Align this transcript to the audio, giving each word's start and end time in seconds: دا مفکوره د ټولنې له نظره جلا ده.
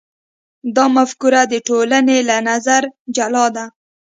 دا 0.75 0.85
مفکوره 0.97 1.41
د 1.47 1.53
ټولنې 1.67 2.17
له 2.29 2.37
نظره 2.49 2.89
جلا 3.15 3.45
ده. 3.55 3.65